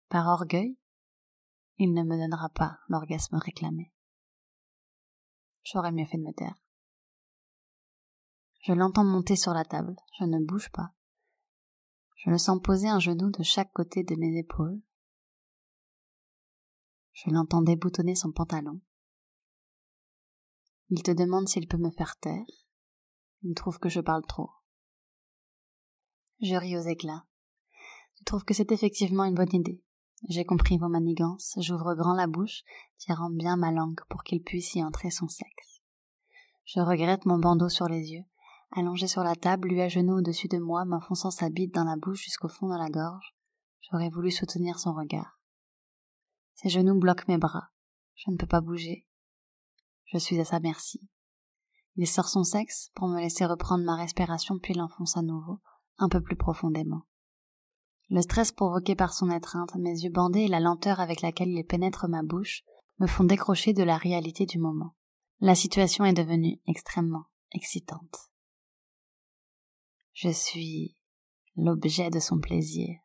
Par 0.09 0.27
orgueil, 0.27 0.79
il 1.79 1.93
ne 1.95 2.03
me 2.03 2.17
donnera 2.17 2.49
pas 2.51 2.79
l'orgasme 2.89 3.37
réclamé. 3.37 3.93
J'aurais 5.71 5.93
mieux 5.93 6.07
fait 6.07 6.17
de 6.17 6.23
me 6.23 6.33
taire. 6.33 6.55
Je 8.63 8.73
l'entends 8.73 9.05
monter 9.05 9.37
sur 9.37 9.53
la 9.53 9.65
table, 9.65 9.97
je 10.19 10.25
ne 10.25 10.45
bouge 10.45 10.71
pas. 10.71 10.95
Je 12.17 12.31
le 12.31 12.39
sens 12.39 12.59
poser 12.63 12.89
un 12.89 12.99
genou 12.99 13.31
de 13.31 13.43
chaque 13.43 13.73
côté 13.73 14.03
de 14.03 14.17
mes 14.17 14.39
épaules. 14.39 14.81
Je 17.13 17.31
l'entends 17.31 17.61
déboutonner 17.61 18.15
son 18.15 18.33
pantalon. 18.33 18.81
Il 20.89 21.03
te 21.03 21.11
demande 21.11 21.49
s'il 21.49 21.69
peut 21.69 21.77
me 21.77 21.91
faire 21.91 22.17
taire. 22.17 22.47
Il 23.43 23.55
trouve 23.55 23.79
que 23.79 23.91
je 23.91 24.01
parle 24.01 24.25
trop. 24.27 24.51
Je 26.41 26.55
ris 26.55 26.79
aux 26.79 26.89
éclats. 26.89 27.27
Je 28.19 28.25
trouve 28.25 28.45
que 28.45 28.55
c'est 28.55 28.73
effectivement 28.73 29.25
une 29.25 29.35
bonne 29.35 29.55
idée. 29.55 29.83
J'ai 30.27 30.45
compris 30.45 30.79
vos 30.79 30.89
manigances, 30.89 31.55
j'ouvre 31.59 31.95
grand 31.95 32.15
la 32.15 32.27
bouche, 32.27 32.63
tirant 32.99 33.31
bien 33.31 33.57
ma 33.57 33.71
langue 33.71 34.01
pour 34.09 34.25
qu'il 34.25 34.43
puisse 34.43 34.75
y 34.75 34.83
entrer 34.83 35.11
son 35.11 35.29
sexe. 35.29 35.83
Je 36.65 36.81
regrette 36.81 37.25
mon 37.25 37.39
bandeau 37.39 37.69
sur 37.69 37.87
les 37.89 38.11
yeux, 38.13 38.25
allongé 38.73 39.07
sur 39.07 39.23
la 39.23 39.37
table, 39.37 39.69
lui 39.69 39.81
à 39.81 39.89
genoux 39.89 40.19
au-dessus 40.19 40.49
de 40.49 40.59
moi, 40.59 40.85
m'enfonçant 40.85 41.31
sa 41.31 41.51
bite 41.51 41.73
dans 41.73 41.85
la 41.85 41.97
bouche 41.97 42.25
jusqu'au 42.25 42.49
fond 42.49 42.69
de 42.69 42.77
la 42.77 42.91
gorge. 42.91 43.35
J'aurais 43.91 44.11
voulu 44.11 44.31
soutenir 44.31 44.79
son 44.79 44.93
regard. 44.93 45.39
Ses 46.55 46.69
genoux 46.69 46.99
bloquent 46.99 47.25
mes 47.29 47.39
bras. 47.39 47.69
Je 48.17 48.31
ne 48.31 48.37
peux 48.37 48.47
pas 48.47 48.61
bouger. 48.61 49.07
Je 50.07 50.19
suis 50.19 50.41
à 50.41 50.45
sa 50.45 50.59
merci. 50.59 51.09
Il 51.95 52.07
sort 52.07 52.29
son 52.29 52.43
sexe 52.43 52.91
pour 52.95 53.09
me 53.09 53.21
laisser 53.21 53.47
reprendre 53.47 53.85
ma 53.85 53.97
respiration 53.97 54.59
puis 54.59 54.75
l'enfonce 54.75 55.17
à 55.17 55.23
nouveau, 55.23 55.61
un 55.99 56.09
peu 56.09 56.21
plus 56.21 56.37
profondément. 56.37 57.07
Le 58.11 58.23
stress 58.23 58.53
provoqué 58.53 58.95
par 58.95 59.13
son 59.13 59.31
étreinte, 59.31 59.75
mes 59.75 60.01
yeux 60.01 60.11
bandés 60.11 60.45
et 60.45 60.49
la 60.49 60.61
lenteur 60.61 61.01
avec 61.01 61.21
laquelle 61.21 61.51
il 61.51 61.65
pénètre 61.65 62.09
ma 62.09 62.23
bouche 62.23 62.63
me 62.99 63.07
font 63.07 63.25
décrocher 63.25 63.75
de 63.75 63.83
la 63.83 63.99
réalité 63.99 64.47
du 64.47 64.59
moment. 64.59 64.95
La 65.41 65.55
situation 65.55 66.05
est 66.05 66.15
devenue 66.15 66.61
extrêmement 66.67 67.27
excitante. 67.53 68.31
Je 70.15 70.31
suis 70.31 70.97
l'objet 71.55 72.11
de 72.11 72.19
son 72.19 72.39
plaisir. 72.39 72.99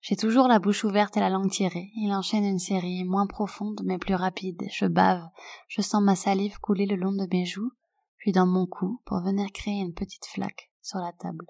J'ai 0.00 0.16
toujours 0.16 0.48
la 0.48 0.58
bouche 0.58 0.84
ouverte 0.84 1.16
et 1.16 1.20
la 1.20 1.30
langue 1.30 1.50
tirée. 1.50 1.90
Il 1.96 2.12
enchaîne 2.12 2.44
une 2.44 2.58
série 2.58 3.04
moins 3.04 3.26
profonde 3.26 3.80
mais 3.84 3.98
plus 3.98 4.14
rapide. 4.14 4.62
Je 4.70 4.86
bave, 4.86 5.24
je 5.68 5.82
sens 5.82 6.02
ma 6.02 6.14
salive 6.14 6.58
couler 6.60 6.86
le 6.86 6.96
long 6.96 7.12
de 7.12 7.26
mes 7.32 7.46
joues, 7.46 7.72
puis 8.18 8.32
dans 8.32 8.46
mon 8.46 8.66
cou 8.66 9.00
pour 9.06 9.20
venir 9.22 9.50
créer 9.52 9.80
une 9.80 9.94
petite 9.94 10.26
flaque 10.26 10.70
sur 10.82 10.98
la 10.98 11.12
table. 11.12 11.46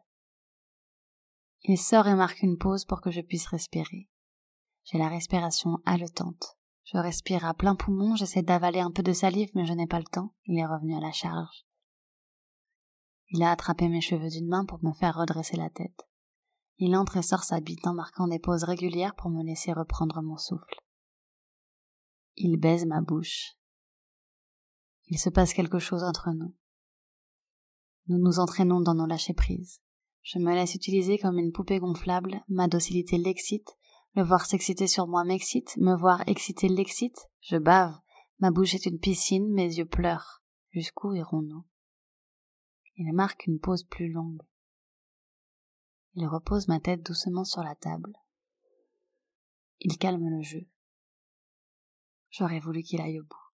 Il 1.68 1.78
sort 1.78 2.06
et 2.06 2.14
marque 2.14 2.42
une 2.42 2.58
pause 2.58 2.84
pour 2.84 3.00
que 3.00 3.10
je 3.10 3.20
puisse 3.20 3.48
respirer. 3.48 4.08
J'ai 4.84 4.98
la 4.98 5.08
respiration 5.08 5.78
haletante. 5.84 6.56
Je 6.84 6.96
respire 6.96 7.44
à 7.44 7.54
plein 7.54 7.74
poumon, 7.74 8.14
j'essaie 8.14 8.44
d'avaler 8.44 8.78
un 8.78 8.92
peu 8.92 9.02
de 9.02 9.12
salive, 9.12 9.50
mais 9.56 9.66
je 9.66 9.72
n'ai 9.72 9.88
pas 9.88 9.98
le 9.98 10.04
temps. 10.04 10.32
Il 10.44 10.60
est 10.60 10.66
revenu 10.66 10.96
à 10.96 11.00
la 11.00 11.10
charge. 11.10 11.66
Il 13.30 13.42
a 13.42 13.50
attrapé 13.50 13.88
mes 13.88 14.00
cheveux 14.00 14.28
d'une 14.28 14.46
main 14.46 14.64
pour 14.64 14.78
me 14.84 14.92
faire 14.92 15.16
redresser 15.16 15.56
la 15.56 15.68
tête. 15.68 16.06
Il 16.78 16.94
entre 16.94 17.16
et 17.16 17.22
sort 17.22 17.42
sa 17.42 17.58
bite 17.58 17.84
en 17.84 17.94
marquant 17.94 18.28
des 18.28 18.38
pauses 18.38 18.62
régulières 18.62 19.16
pour 19.16 19.30
me 19.30 19.42
laisser 19.42 19.72
reprendre 19.72 20.22
mon 20.22 20.36
souffle. 20.36 20.80
Il 22.36 22.58
baise 22.60 22.86
ma 22.86 23.00
bouche. 23.00 23.56
Il 25.08 25.18
se 25.18 25.30
passe 25.30 25.52
quelque 25.52 25.80
chose 25.80 26.04
entre 26.04 26.30
nous. 26.30 26.54
Nous 28.06 28.18
nous 28.18 28.38
entraînons 28.38 28.80
dans 28.80 28.94
nos 28.94 29.06
lâcher-prises. 29.06 29.80
Je 30.26 30.40
me 30.40 30.52
laisse 30.52 30.74
utiliser 30.74 31.18
comme 31.18 31.38
une 31.38 31.52
poupée 31.52 31.78
gonflable, 31.78 32.42
ma 32.48 32.66
docilité 32.66 33.16
l'excite, 33.16 33.76
le 34.16 34.24
voir 34.24 34.44
s'exciter 34.44 34.88
sur 34.88 35.06
moi 35.06 35.22
m'excite, 35.22 35.76
me 35.76 35.96
voir 35.96 36.26
exciter 36.26 36.68
l'excite, 36.68 37.28
je 37.42 37.56
bave, 37.56 37.96
ma 38.40 38.50
bouche 38.50 38.74
est 38.74 38.86
une 38.86 38.98
piscine, 38.98 39.48
mes 39.52 39.78
yeux 39.78 39.86
pleurent. 39.86 40.42
Jusqu'où 40.72 41.14
irons-nous? 41.14 41.64
Il 42.96 43.12
marque 43.12 43.46
une 43.46 43.60
pause 43.60 43.84
plus 43.84 44.10
longue. 44.10 44.42
Il 46.14 46.26
repose 46.26 46.66
ma 46.66 46.80
tête 46.80 47.06
doucement 47.06 47.44
sur 47.44 47.62
la 47.62 47.76
table. 47.76 48.12
Il 49.78 49.96
calme 49.96 50.28
le 50.28 50.42
jeu. 50.42 50.66
J'aurais 52.30 52.58
voulu 52.58 52.82
qu'il 52.82 53.00
aille 53.00 53.20
au 53.20 53.24
bout, 53.24 53.52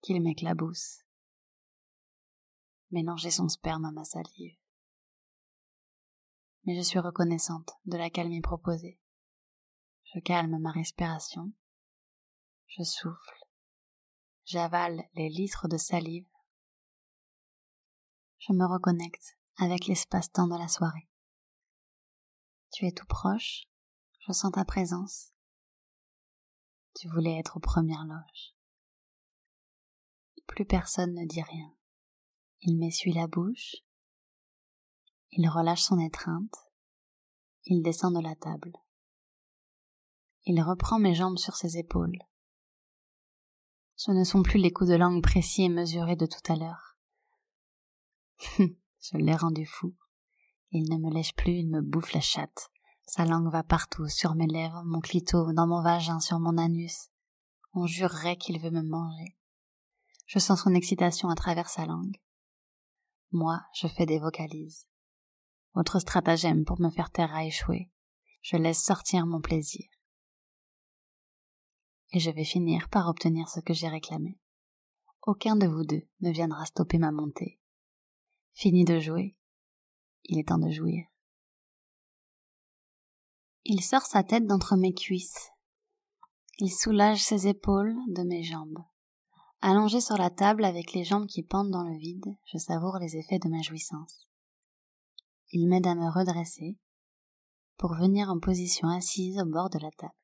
qu'il 0.00 0.22
m'éclabousse, 0.22 1.00
mélanger 2.90 3.30
son 3.30 3.50
sperme 3.50 3.84
à 3.84 3.92
ma 3.92 4.04
salive. 4.04 4.61
Mais 6.64 6.76
je 6.76 6.82
suis 6.82 6.98
reconnaissante 6.98 7.70
de 7.86 7.96
la 7.96 8.10
calmie 8.10 8.40
proposée. 8.40 8.98
Je 10.14 10.20
calme 10.20 10.58
ma 10.58 10.70
respiration, 10.70 11.52
je 12.66 12.82
souffle, 12.82 13.46
j'avale 14.44 15.02
les 15.14 15.28
litres 15.28 15.68
de 15.68 15.78
salive, 15.78 16.28
je 18.38 18.52
me 18.52 18.66
reconnecte 18.66 19.38
avec 19.56 19.86
l'espace-temps 19.86 20.48
de 20.48 20.58
la 20.58 20.68
soirée. 20.68 21.08
Tu 22.72 22.86
es 22.86 22.92
tout 22.92 23.06
proche, 23.06 23.64
je 24.26 24.32
sens 24.32 24.52
ta 24.52 24.64
présence. 24.64 25.32
Tu 26.94 27.08
voulais 27.08 27.38
être 27.38 27.56
aux 27.56 27.60
premières 27.60 28.04
loges. 28.04 28.54
Plus 30.46 30.64
personne 30.64 31.14
ne 31.14 31.26
dit 31.26 31.42
rien. 31.42 31.72
Il 32.60 32.78
m'essuie 32.78 33.12
la 33.12 33.26
bouche. 33.26 33.76
Il 35.34 35.48
relâche 35.48 35.82
son 35.82 35.98
étreinte. 35.98 36.54
Il 37.64 37.82
descend 37.82 38.14
de 38.14 38.20
la 38.20 38.36
table. 38.36 38.72
Il 40.44 40.60
reprend 40.60 40.98
mes 40.98 41.14
jambes 41.14 41.38
sur 41.38 41.56
ses 41.56 41.78
épaules. 41.78 42.18
Ce 43.96 44.10
ne 44.10 44.24
sont 44.24 44.42
plus 44.42 44.58
les 44.58 44.72
coups 44.72 44.90
de 44.90 44.96
langue 44.96 45.22
précis 45.22 45.62
et 45.62 45.68
mesurés 45.70 46.16
de 46.16 46.26
tout 46.26 46.52
à 46.52 46.56
l'heure. 46.56 46.98
Je 48.58 49.16
l'ai 49.16 49.34
rendu 49.34 49.64
fou. 49.64 49.94
Il 50.70 50.90
ne 50.90 50.98
me 50.98 51.10
lèche 51.10 51.34
plus, 51.34 51.52
il 51.52 51.70
me 51.70 51.80
bouffe 51.80 52.12
la 52.12 52.20
chatte. 52.20 52.70
Sa 53.06 53.24
langue 53.24 53.50
va 53.50 53.62
partout, 53.62 54.08
sur 54.08 54.34
mes 54.34 54.46
lèvres, 54.46 54.82
mon 54.84 55.00
clito, 55.00 55.52
dans 55.52 55.66
mon 55.66 55.82
vagin, 55.82 56.20
sur 56.20 56.40
mon 56.40 56.58
anus. 56.58 57.08
On 57.72 57.86
jurerait 57.86 58.36
qu'il 58.36 58.60
veut 58.60 58.70
me 58.70 58.82
manger. 58.82 59.36
Je 60.26 60.38
sens 60.38 60.62
son 60.62 60.74
excitation 60.74 61.30
à 61.30 61.34
travers 61.34 61.70
sa 61.70 61.86
langue. 61.86 62.20
Moi, 63.30 63.62
je 63.74 63.86
fais 63.86 64.04
des 64.04 64.18
vocalises. 64.18 64.86
Autre 65.74 65.98
stratagème 66.00 66.64
pour 66.64 66.80
me 66.80 66.90
faire 66.90 67.10
taire 67.10 67.34
à 67.34 67.44
échouer. 67.44 67.90
Je 68.42 68.56
laisse 68.56 68.82
sortir 68.82 69.26
mon 69.26 69.40
plaisir. 69.40 69.88
Et 72.10 72.20
je 72.20 72.30
vais 72.30 72.44
finir 72.44 72.88
par 72.90 73.08
obtenir 73.08 73.48
ce 73.48 73.60
que 73.60 73.72
j'ai 73.72 73.88
réclamé. 73.88 74.38
Aucun 75.22 75.56
de 75.56 75.66
vous 75.66 75.84
deux 75.84 76.06
ne 76.20 76.30
viendra 76.30 76.66
stopper 76.66 76.98
ma 76.98 77.10
montée. 77.10 77.58
Fini 78.52 78.84
de 78.84 79.00
jouer. 79.00 79.36
Il 80.24 80.38
est 80.38 80.48
temps 80.48 80.58
de 80.58 80.70
jouir. 80.70 81.06
Il 83.64 83.80
sort 83.82 84.02
sa 84.02 84.22
tête 84.24 84.46
d'entre 84.46 84.76
mes 84.76 84.92
cuisses. 84.92 85.50
Il 86.58 86.70
soulage 86.70 87.22
ses 87.22 87.46
épaules 87.46 87.96
de 88.08 88.22
mes 88.24 88.42
jambes. 88.42 88.84
Allongé 89.62 90.00
sur 90.00 90.18
la 90.18 90.30
table 90.30 90.64
avec 90.64 90.92
les 90.92 91.04
jambes 91.04 91.26
qui 91.26 91.42
pendent 91.42 91.70
dans 91.70 91.84
le 91.84 91.96
vide, 91.96 92.36
je 92.52 92.58
savoure 92.58 92.98
les 92.98 93.16
effets 93.16 93.38
de 93.38 93.48
ma 93.48 93.62
jouissance. 93.62 94.28
Il 95.54 95.68
m'aide 95.68 95.86
à 95.86 95.94
me 95.94 96.08
redresser 96.08 96.78
pour 97.76 97.94
venir 97.94 98.30
en 98.30 98.40
position 98.40 98.88
assise 98.88 99.38
au 99.38 99.44
bord 99.44 99.68
de 99.68 99.78
la 99.78 99.90
table. 99.90 100.14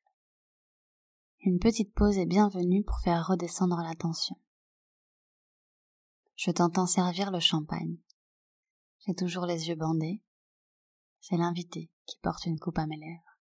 Une 1.40 1.58
petite 1.58 1.92
pause 1.92 2.16
est 2.16 2.24
bienvenue 2.24 2.82
pour 2.82 2.98
faire 3.00 3.26
redescendre 3.26 3.76
la 3.82 3.94
tension. 3.94 4.36
Je 6.34 6.50
t'entends 6.50 6.86
servir 6.86 7.30
le 7.30 7.40
champagne. 7.40 7.98
J'ai 9.00 9.14
toujours 9.14 9.44
les 9.44 9.68
yeux 9.68 9.74
bandés. 9.74 10.22
C'est 11.20 11.36
l'invité 11.36 11.90
qui 12.06 12.18
porte 12.22 12.46
une 12.46 12.58
coupe 12.58 12.78
à 12.78 12.86
mes 12.86 12.96
lèvres. 12.96 13.38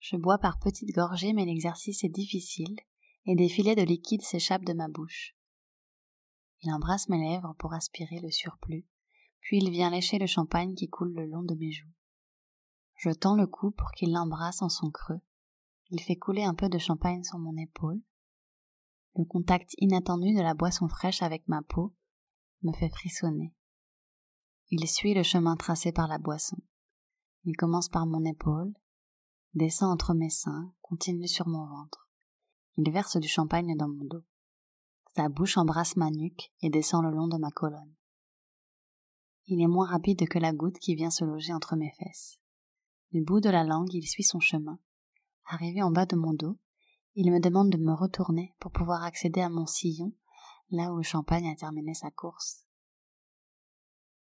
Je 0.00 0.16
bois 0.16 0.38
par 0.38 0.58
petites 0.58 0.92
gorgées, 0.92 1.34
mais 1.34 1.44
l'exercice 1.44 2.02
est 2.02 2.08
difficile, 2.08 2.80
et 3.26 3.36
des 3.36 3.48
filets 3.48 3.76
de 3.76 3.82
liquide 3.82 4.22
s'échappent 4.22 4.64
de 4.64 4.72
ma 4.72 4.88
bouche. 4.88 5.36
Il 6.62 6.72
embrasse 6.72 7.08
mes 7.08 7.20
lèvres 7.20 7.54
pour 7.60 7.74
aspirer 7.74 8.18
le 8.18 8.32
surplus, 8.32 8.88
puis 9.40 9.58
il 9.58 9.70
vient 9.70 9.90
lécher 9.90 10.18
le 10.18 10.26
champagne 10.26 10.74
qui 10.74 10.88
coule 10.88 11.12
le 11.14 11.26
long 11.26 11.42
de 11.42 11.54
mes 11.54 11.72
joues. 11.72 11.90
Je 12.96 13.10
tends 13.10 13.34
le 13.34 13.46
cou 13.46 13.70
pour 13.70 13.90
qu'il 13.92 14.12
l'embrasse 14.12 14.62
en 14.62 14.68
son 14.68 14.90
creux. 14.90 15.20
Il 15.88 16.00
fait 16.00 16.16
couler 16.16 16.44
un 16.44 16.54
peu 16.54 16.68
de 16.68 16.78
champagne 16.78 17.24
sur 17.24 17.38
mon 17.38 17.56
épaule. 17.56 18.00
Le 19.16 19.24
contact 19.24 19.74
inattendu 19.78 20.34
de 20.34 20.42
la 20.42 20.54
boisson 20.54 20.86
fraîche 20.86 21.22
avec 21.22 21.48
ma 21.48 21.62
peau 21.62 21.94
me 22.62 22.72
fait 22.72 22.90
frissonner. 22.90 23.54
Il 24.68 24.86
suit 24.86 25.14
le 25.14 25.22
chemin 25.22 25.56
tracé 25.56 25.92
par 25.92 26.06
la 26.06 26.18
boisson. 26.18 26.58
Il 27.44 27.56
commence 27.56 27.88
par 27.88 28.06
mon 28.06 28.24
épaule, 28.24 28.72
descend 29.54 29.90
entre 29.90 30.14
mes 30.14 30.30
seins, 30.30 30.72
continue 30.82 31.26
sur 31.26 31.48
mon 31.48 31.66
ventre. 31.66 32.08
Il 32.76 32.90
verse 32.92 33.16
du 33.16 33.28
champagne 33.28 33.76
dans 33.76 33.88
mon 33.88 34.04
dos. 34.04 34.24
Sa 35.16 35.28
bouche 35.28 35.56
embrasse 35.56 35.96
ma 35.96 36.10
nuque 36.10 36.52
et 36.60 36.70
descend 36.70 37.02
le 37.02 37.10
long 37.10 37.26
de 37.26 37.38
ma 37.38 37.50
colonne. 37.50 37.94
Il 39.52 39.60
est 39.60 39.66
moins 39.66 39.88
rapide 39.88 40.28
que 40.28 40.38
la 40.38 40.52
goutte 40.52 40.78
qui 40.78 40.94
vient 40.94 41.10
se 41.10 41.24
loger 41.24 41.52
entre 41.52 41.74
mes 41.74 41.90
fesses. 41.98 42.38
Du 43.10 43.20
bout 43.20 43.40
de 43.40 43.50
la 43.50 43.64
langue, 43.64 43.92
il 43.92 44.06
suit 44.06 44.22
son 44.22 44.38
chemin. 44.38 44.78
Arrivé 45.44 45.82
en 45.82 45.90
bas 45.90 46.06
de 46.06 46.14
mon 46.14 46.32
dos, 46.32 46.56
il 47.16 47.32
me 47.32 47.40
demande 47.40 47.70
de 47.70 47.76
me 47.76 47.92
retourner 47.92 48.54
pour 48.60 48.70
pouvoir 48.70 49.02
accéder 49.02 49.40
à 49.40 49.48
mon 49.48 49.66
sillon, 49.66 50.12
là 50.70 50.92
où 50.92 50.98
le 50.98 51.02
champagne 51.02 51.50
a 51.50 51.56
terminé 51.56 51.94
sa 51.94 52.12
course. 52.12 52.64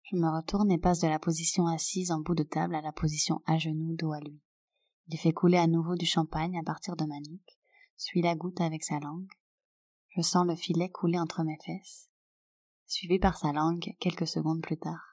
Je 0.02 0.16
me 0.16 0.36
retourne 0.36 0.72
et 0.72 0.80
passe 0.80 1.00
de 1.00 1.08
la 1.08 1.20
position 1.20 1.68
assise 1.68 2.10
en 2.10 2.22
bout 2.22 2.34
de 2.34 2.42
table 2.42 2.74
à 2.74 2.82
la 2.82 2.92
position 2.92 3.44
à 3.46 3.60
genoux 3.60 3.96
dos 3.96 4.14
à 4.14 4.20
lui. 4.22 4.42
Il 5.10 5.20
fait 5.20 5.32
couler 5.32 5.60
à 5.60 5.68
nouveau 5.68 5.96
du 5.96 6.08
champagne 6.08 6.58
à 6.58 6.64
partir 6.64 6.96
de 6.96 7.06
ma 7.06 7.20
nuque, 7.20 7.60
suit 7.98 8.24
la 8.24 8.34
goutte 8.34 8.62
avec 8.62 8.84
sa 8.84 9.00
langue. 9.00 9.30
Je 10.16 10.24
sens 10.24 10.48
le 10.48 10.56
filet 10.56 10.90
couler 10.90 11.20
entre 11.20 11.44
mes 11.44 11.60
fesses, 11.64 12.10
suivi 12.88 13.20
par 13.20 13.38
sa 13.38 13.52
langue 13.54 13.96
quelques 14.00 14.26
secondes 14.26 14.64
plus 14.64 14.80
tard. 14.80 15.09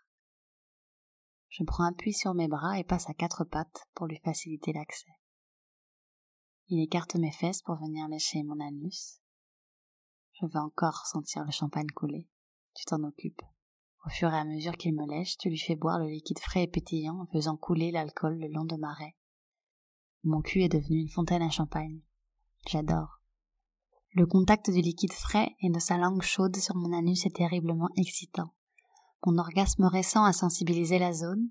Je 1.59 1.65
prends 1.65 1.85
appui 1.85 2.13
sur 2.13 2.35
mes 2.35 2.49
bras 2.49 2.79
et 2.79 2.85
passe 2.85 3.09
à 3.09 3.15
quatre 3.15 3.43
pattes 3.45 3.89
pour 3.95 4.07
lui 4.07 4.19
faciliter 4.23 4.75
l'accès. 4.75 5.09
Il 6.69 6.83
écarte 6.83 7.15
mes 7.15 7.33
fesses 7.33 7.63
pour 7.63 7.77
venir 7.77 8.07
lécher 8.09 8.43
mon 8.43 8.61
anus. 8.61 9.23
Je 10.35 10.45
veux 10.45 10.61
encore 10.61 11.07
sentir 11.07 11.45
le 11.47 11.51
champagne 11.51 11.87
couler. 11.95 12.29
Tu 12.75 12.85
t'en 12.85 13.03
occupes. 13.05 13.41
Au 14.05 14.11
fur 14.11 14.31
et 14.35 14.37
à 14.37 14.45
mesure 14.45 14.77
qu'il 14.77 14.95
me 14.95 15.07
lèche, 15.07 15.39
tu 15.39 15.49
lui 15.49 15.59
fais 15.59 15.77
boire 15.77 15.99
le 15.99 16.09
liquide 16.09 16.41
frais 16.41 16.65
et 16.65 16.69
pétillant 16.69 17.23
en 17.23 17.27
faisant 17.33 17.57
couler 17.57 17.91
l'alcool 17.91 18.39
le 18.39 18.49
long 18.49 18.67
de 18.67 18.77
ma 18.77 18.93
raie. 18.93 19.17
Mon 20.25 20.43
cul 20.43 20.63
est 20.63 20.69
devenu 20.69 21.01
une 21.01 21.09
fontaine 21.09 21.43
à 21.43 21.49
champagne. 21.49 22.03
J'adore. 22.69 23.23
Le 24.13 24.27
contact 24.27 24.69
du 24.69 24.83
liquide 24.83 25.15
frais 25.15 25.57
et 25.63 25.71
de 25.71 25.79
sa 25.79 25.97
langue 25.97 26.23
chaude 26.23 26.57
sur 26.57 26.75
mon 26.75 26.93
anus 26.93 27.25
est 27.25 27.35
terriblement 27.35 27.89
excitant. 27.97 28.53
Mon 29.25 29.39
orgasme 29.39 29.85
récent 29.85 30.25
a 30.25 30.33
sensibilisé 30.33 30.99
la 30.99 31.13
zone. 31.13 31.49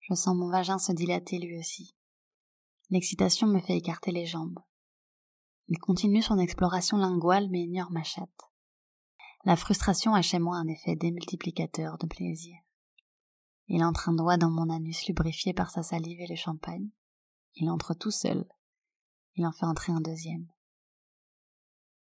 Je 0.00 0.14
sens 0.14 0.36
mon 0.36 0.48
vagin 0.48 0.78
se 0.78 0.92
dilater 0.92 1.38
lui 1.38 1.58
aussi. 1.58 1.94
L'excitation 2.90 3.46
me 3.46 3.60
fait 3.60 3.76
écarter 3.76 4.12
les 4.12 4.26
jambes. 4.26 4.58
Il 5.68 5.78
continue 5.78 6.22
son 6.22 6.38
exploration 6.38 6.96
linguale 6.96 7.48
mais 7.50 7.62
ignore 7.62 7.90
ma 7.90 8.02
chatte. 8.02 8.28
La 9.44 9.56
frustration 9.56 10.14
a 10.14 10.22
chez 10.22 10.38
moi 10.38 10.56
un 10.56 10.68
effet 10.68 10.96
démultiplicateur 10.96 11.98
de 11.98 12.06
plaisir. 12.06 12.56
Il 13.68 13.82
entre 13.82 14.08
un 14.08 14.14
doigt 14.14 14.36
dans 14.36 14.50
mon 14.50 14.68
anus 14.70 15.06
lubrifié 15.06 15.54
par 15.54 15.70
sa 15.70 15.82
salive 15.82 16.20
et 16.20 16.26
le 16.26 16.36
champagne. 16.36 16.90
Il 17.54 17.70
entre 17.70 17.94
tout 17.94 18.10
seul. 18.10 18.46
Il 19.36 19.46
en 19.46 19.52
fait 19.52 19.66
entrer 19.66 19.92
un 19.92 20.00
deuxième. 20.00 20.46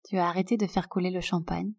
Tu 0.04 0.18
as 0.18 0.28
arrêté 0.28 0.56
de 0.56 0.66
faire 0.66 0.88
couler 0.88 1.10
le 1.10 1.20
champagne? 1.20 1.72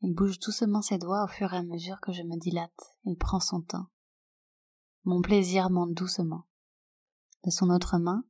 Il 0.00 0.14
bouge 0.14 0.38
doucement 0.38 0.82
ses 0.82 0.98
doigts 0.98 1.24
au 1.24 1.28
fur 1.28 1.52
et 1.52 1.56
à 1.56 1.62
mesure 1.62 2.00
que 2.00 2.12
je 2.12 2.22
me 2.22 2.38
dilate. 2.38 2.96
Il 3.04 3.16
prend 3.16 3.40
son 3.40 3.62
temps. 3.62 3.90
Mon 5.04 5.22
plaisir 5.22 5.70
monte 5.70 5.94
doucement. 5.94 6.46
De 7.44 7.50
son 7.50 7.70
autre 7.70 7.98
main, 7.98 8.24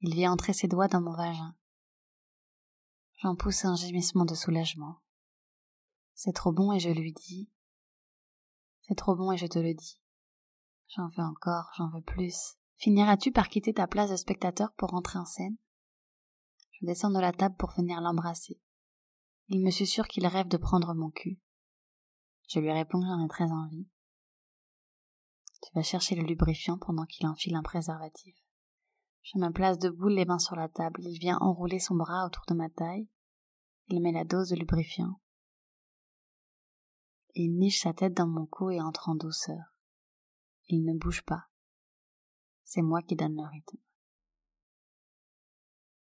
il 0.00 0.14
vient 0.14 0.32
entrer 0.32 0.52
ses 0.52 0.68
doigts 0.68 0.88
dans 0.88 1.00
mon 1.00 1.14
vagin. 1.14 1.56
J'en 3.22 3.34
pousse 3.34 3.64
un 3.64 3.76
gémissement 3.76 4.24
de 4.24 4.34
soulagement. 4.34 5.00
C'est 6.14 6.34
trop 6.34 6.52
bon 6.52 6.72
et 6.72 6.80
je 6.80 6.90
lui 6.90 7.12
dis. 7.12 7.50
C'est 8.82 8.94
trop 8.94 9.16
bon 9.16 9.32
et 9.32 9.36
je 9.36 9.46
te 9.46 9.58
le 9.58 9.74
dis. 9.74 10.00
J'en 10.88 11.08
veux 11.08 11.24
encore, 11.24 11.70
j'en 11.76 11.88
veux 11.88 12.02
plus. 12.02 12.56
Finiras-tu 12.76 13.32
par 13.32 13.48
quitter 13.48 13.72
ta 13.72 13.86
place 13.86 14.10
de 14.10 14.16
spectateur 14.16 14.72
pour 14.74 14.90
rentrer 14.90 15.18
en 15.18 15.24
scène? 15.24 15.56
Je 16.72 16.86
descends 16.86 17.10
de 17.10 17.18
la 17.18 17.32
table 17.32 17.56
pour 17.56 17.70
venir 17.70 18.00
l'embrasser. 18.00 18.60
Il 19.48 19.62
me 19.62 19.70
susurre 19.70 20.08
qu'il 20.08 20.26
rêve 20.26 20.48
de 20.48 20.56
prendre 20.56 20.92
mon 20.94 21.10
cul. 21.10 21.40
Je 22.48 22.58
lui 22.58 22.72
réponds 22.72 23.00
que 23.00 23.06
j'en 23.06 23.24
ai 23.24 23.28
très 23.28 23.50
envie. 23.50 23.88
Tu 25.62 25.70
vas 25.74 25.82
chercher 25.82 26.14
le 26.14 26.22
lubrifiant 26.22 26.78
pendant 26.78 27.06
qu'il 27.06 27.26
enfile 27.26 27.54
un 27.54 27.62
préservatif. 27.62 28.36
Je 29.22 29.38
me 29.38 29.50
place 29.50 29.78
debout, 29.78 30.08
les 30.08 30.24
mains 30.24 30.38
sur 30.38 30.54
la 30.56 30.68
table. 30.68 31.00
Il 31.02 31.18
vient 31.18 31.38
enrouler 31.38 31.78
son 31.78 31.96
bras 31.96 32.26
autour 32.26 32.44
de 32.48 32.54
ma 32.54 32.68
taille. 32.68 33.08
Il 33.88 34.00
met 34.00 34.12
la 34.12 34.24
dose 34.24 34.50
de 34.50 34.56
lubrifiant. 34.56 35.20
Il 37.34 37.56
niche 37.56 37.82
sa 37.82 37.92
tête 37.92 38.14
dans 38.14 38.26
mon 38.26 38.46
cou 38.46 38.70
et 38.70 38.80
entre 38.80 39.08
en 39.08 39.14
douceur. 39.14 39.74
Il 40.68 40.84
ne 40.84 40.98
bouge 40.98 41.24
pas. 41.24 41.46
C'est 42.64 42.82
moi 42.82 43.02
qui 43.02 43.14
donne 43.14 43.36
le 43.36 43.46
rythme. 43.48 43.78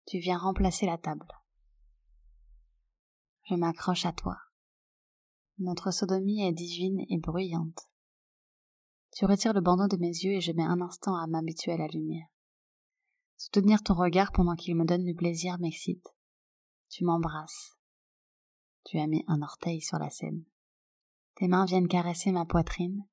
Tu 0.07 0.19
viens 0.19 0.39
remplacer 0.39 0.87
la 0.87 0.99
table. 0.99 1.27
Je 3.49 3.55
m'accroche 3.55 4.07
à 4.07 4.13
toi. 4.13 4.37
Notre 5.59 5.93
sodomie 5.93 6.43
est 6.43 6.53
divine 6.53 7.05
et 7.09 7.17
bruyante. 7.17 7.89
Tu 9.13 9.25
retires 9.25 9.53
le 9.53 9.61
bandeau 9.61 9.87
de 9.87 9.97
mes 9.97 10.09
yeux 10.09 10.33
et 10.33 10.41
je 10.41 10.51
mets 10.51 10.65
un 10.65 10.81
instant 10.81 11.15
à 11.15 11.29
m'habituer 11.29 11.73
à 11.73 11.77
la 11.77 11.87
lumière. 11.87 12.27
Soutenir 13.37 13.85
ton 13.85 13.95
regard 13.95 14.33
pendant 14.33 14.57
qu'il 14.57 14.75
me 14.75 14.85
donne 14.85 15.05
du 15.05 15.15
plaisir 15.15 15.61
m'excite. 15.61 16.05
Tu 16.91 17.05
m'embrasses. 17.05 17.77
Tu 18.85 18.99
as 18.99 19.07
mis 19.07 19.25
un 19.29 19.41
orteil 19.43 19.81
sur 19.81 19.99
la 20.01 20.11
scène. 20.11 20.45
Tes 21.37 21.47
mains 21.47 21.67
viennent 21.67 21.89
caresser 21.89 22.33
ma 22.33 22.47
poitrine, 22.47 23.07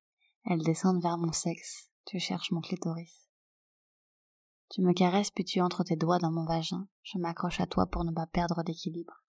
elles 0.44 0.64
descendent 0.64 1.02
vers 1.02 1.18
mon 1.18 1.32
sexe, 1.32 1.90
tu 2.06 2.18
cherches 2.18 2.50
mon 2.50 2.60
clitoris. 2.60 3.30
Tu 4.70 4.82
me 4.82 4.94
caresses 4.94 5.30
puis 5.30 5.44
tu 5.44 5.60
entres 5.60 5.84
tes 5.84 5.96
doigts 5.96 6.18
dans 6.18 6.32
mon 6.32 6.44
vagin, 6.44 6.88
je 7.02 7.18
m'accroche 7.18 7.60
à 7.60 7.66
toi 7.66 7.86
pour 7.86 8.04
ne 8.04 8.12
pas 8.12 8.26
perdre 8.26 8.64
d'équilibre. 8.64 9.23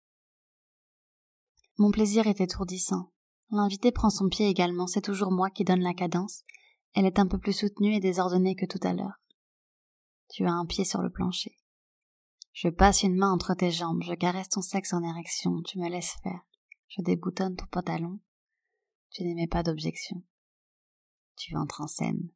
Mon 1.77 1.91
plaisir 1.91 2.27
est 2.27 2.39
étourdissant. 2.39 3.11
L'invité 3.51 3.91
prend 3.91 4.09
son 4.09 4.29
pied 4.29 4.47
également, 4.47 4.87
c'est 4.87 5.01
toujours 5.01 5.31
moi 5.31 5.49
qui 5.49 5.63
donne 5.63 5.81
la 5.81 5.93
cadence. 5.93 6.43
Elle 6.93 7.05
est 7.05 7.19
un 7.19 7.27
peu 7.27 7.37
plus 7.37 7.53
soutenue 7.53 7.95
et 7.95 7.99
désordonnée 7.99 8.55
que 8.55 8.65
tout 8.65 8.79
à 8.83 8.93
l'heure. 8.93 9.21
Tu 10.29 10.45
as 10.45 10.53
un 10.53 10.65
pied 10.65 10.85
sur 10.85 11.01
le 11.01 11.11
plancher. 11.11 11.57
Je 12.53 12.69
passe 12.69 13.03
une 13.03 13.17
main 13.17 13.31
entre 13.31 13.53
tes 13.53 13.71
jambes, 13.71 14.01
je 14.03 14.13
caresse 14.13 14.49
ton 14.49 14.61
sexe 14.61 14.93
en 14.93 15.03
érection, 15.03 15.61
tu 15.63 15.77
me 15.77 15.89
laisses 15.89 16.15
faire. 16.23 16.39
Je 16.87 17.01
déboutonne 17.01 17.57
ton 17.57 17.65
pantalon. 17.65 18.19
Tu 19.11 19.23
n'émets 19.23 19.47
pas 19.47 19.61
d'objection. 19.61 20.23
Tu 21.35 21.57
entres 21.57 21.81
en 21.81 21.87
scène. 21.87 22.29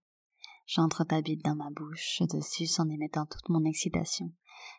J'entre 0.66 1.06
ta 1.06 1.22
bite 1.22 1.44
dans 1.46 1.56
ma 1.56 1.70
bouche, 1.72 2.18
je 2.20 2.26
te 2.26 2.82
en 2.82 2.90
émettant 2.90 3.26
toute 3.26 3.48
mon 3.50 3.64
excitation. 3.64 4.34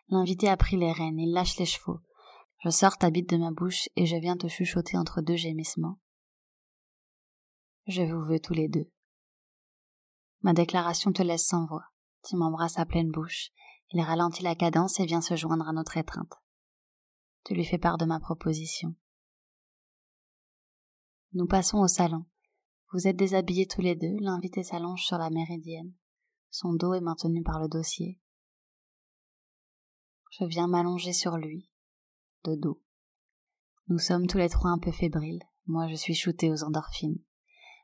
L'invité 0.09 0.47
a 0.47 0.55
pris 0.55 0.77
les 0.77 0.91
rênes, 0.91 1.19
il 1.19 1.33
lâche 1.33 1.57
les 1.57 1.65
chevaux. 1.65 1.99
Je 2.63 2.69
sors 2.69 2.97
ta 2.97 3.09
bite 3.09 3.29
de 3.29 3.37
ma 3.37 3.49
bouche 3.49 3.89
et 3.95 4.05
je 4.05 4.15
viens 4.15 4.37
te 4.37 4.47
chuchoter 4.47 4.95
entre 4.95 5.21
deux 5.21 5.35
gémissements. 5.35 5.99
Je 7.87 8.03
vous 8.03 8.23
veux 8.23 8.39
tous 8.39 8.53
les 8.53 8.67
deux. 8.67 8.91
Ma 10.41 10.53
déclaration 10.53 11.11
te 11.11 11.23
laisse 11.23 11.47
sans 11.47 11.65
voix. 11.65 11.85
Tu 12.23 12.35
m'embrasses 12.35 12.77
à 12.77 12.85
pleine 12.85 13.09
bouche. 13.09 13.49
Il 13.89 14.01
ralentit 14.01 14.43
la 14.43 14.53
cadence 14.53 14.99
et 14.99 15.05
vient 15.05 15.21
se 15.21 15.35
joindre 15.35 15.67
à 15.67 15.73
notre 15.73 15.97
étreinte. 15.97 16.33
Tu 17.45 17.55
lui 17.55 17.65
fais 17.65 17.79
part 17.79 17.97
de 17.97 18.05
ma 18.05 18.19
proposition. 18.19 18.95
Nous 21.33 21.47
passons 21.47 21.79
au 21.79 21.87
salon. 21.87 22.25
Vous 22.93 23.07
êtes 23.07 23.15
déshabillés 23.15 23.65
tous 23.65 23.81
les 23.81 23.95
deux, 23.95 24.17
l'invité 24.19 24.63
s'allonge 24.63 25.03
sur 25.03 25.17
la 25.17 25.31
méridienne. 25.31 25.93
Son 26.51 26.73
dos 26.73 26.93
est 26.93 27.01
maintenu 27.01 27.41
par 27.41 27.59
le 27.59 27.67
dossier. 27.67 28.19
Je 30.29 30.45
viens 30.45 30.67
m'allonger 30.67 31.13
sur 31.13 31.37
lui, 31.37 31.70
Nous 32.45 33.99
sommes 33.99 34.27
tous 34.27 34.37
les 34.37 34.49
trois 34.49 34.71
un 34.71 34.79
peu 34.79 34.91
fébriles. 34.91 35.43
Moi, 35.67 35.87
je 35.87 35.95
suis 35.95 36.15
shooté 36.15 36.51
aux 36.51 36.63
endorphines. 36.63 37.19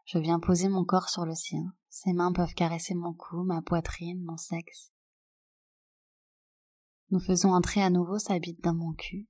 Je 0.05 0.17
viens 0.19 0.39
poser 0.39 0.69
mon 0.69 0.85
corps 0.85 1.09
sur 1.09 1.25
le 1.25 1.35
sien. 1.35 1.75
Ses 1.89 2.13
mains 2.13 2.31
peuvent 2.31 2.53
caresser 2.53 2.95
mon 2.95 3.13
cou, 3.13 3.43
ma 3.43 3.61
poitrine, 3.61 4.23
mon 4.23 4.37
sexe. 4.37 4.91
Nous 7.09 7.19
faisons 7.19 7.51
entrer 7.53 7.81
à 7.81 7.89
nouveau 7.89 8.19
sa 8.19 8.39
bite 8.39 8.63
dans 8.63 8.73
mon 8.73 8.93
cul. 8.93 9.27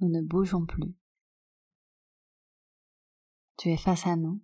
Nous 0.00 0.08
ne 0.08 0.22
bougeons 0.22 0.66
plus. 0.66 0.96
Tu 3.58 3.68
es 3.70 3.76
face 3.76 4.06
à 4.06 4.16
nous. 4.16 4.40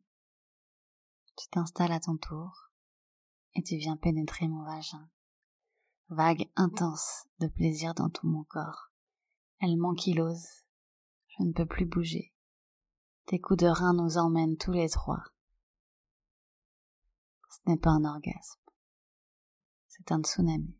Tu 1.36 1.48
t'installes 1.48 1.92
à 1.92 2.00
ton 2.00 2.16
tour 2.16 2.72
et 3.54 3.62
tu 3.62 3.76
viens 3.76 3.96
pénétrer 3.96 4.48
mon 4.48 4.64
vagin. 4.64 5.08
Vague 6.08 6.48
intense 6.56 7.26
de 7.40 7.48
plaisir 7.48 7.94
dans 7.94 8.10
tout 8.10 8.26
mon 8.26 8.44
corps. 8.44 8.87
Elle 9.60 9.76
m'ankylose. 9.76 10.64
Je 11.28 11.42
ne 11.42 11.52
peux 11.52 11.66
plus 11.66 11.84
bouger. 11.84 12.32
Tes 13.26 13.40
coups 13.40 13.62
de 13.62 13.66
rein 13.66 13.92
nous 13.92 14.16
emmènent 14.16 14.56
tous 14.56 14.72
les 14.72 14.88
trois. 14.88 15.22
Ce 17.50 17.58
n'est 17.66 17.76
pas 17.76 17.90
un 17.90 18.04
orgasme. 18.04 18.60
C'est 19.88 20.12
un 20.12 20.22
tsunami. 20.22 20.77